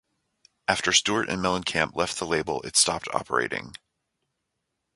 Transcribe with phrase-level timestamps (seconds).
[0.67, 3.75] After Stewart and Mellencamp left the label, it stopped operating.